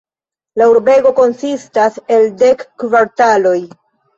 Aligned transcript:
La 0.61 0.69
urbego 0.71 1.11
konsistas 1.19 1.99
el 2.17 2.27
dek 2.41 2.65
kvartaloj. 2.85 3.57